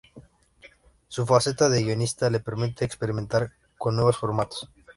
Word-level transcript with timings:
Su 1.09 1.27
faceta 1.27 1.69
de 1.69 1.83
guionista 1.83 2.31
le 2.31 2.39
permite 2.39 2.83
experimentar 2.83 3.51
con 3.77 3.95
nuevos 3.97 4.17
formatos. 4.17 4.67